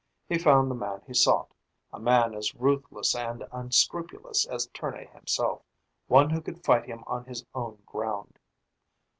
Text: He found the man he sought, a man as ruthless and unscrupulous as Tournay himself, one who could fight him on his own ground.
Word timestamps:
He 0.27 0.39
found 0.39 0.71
the 0.71 0.73
man 0.73 1.03
he 1.05 1.13
sought, 1.13 1.53
a 1.93 1.99
man 1.99 2.33
as 2.33 2.55
ruthless 2.55 3.13
and 3.13 3.47
unscrupulous 3.51 4.45
as 4.45 4.65
Tournay 4.73 5.05
himself, 5.13 5.61
one 6.07 6.31
who 6.31 6.41
could 6.41 6.63
fight 6.65 6.85
him 6.85 7.03
on 7.05 7.25
his 7.25 7.45
own 7.53 7.83
ground. 7.85 8.39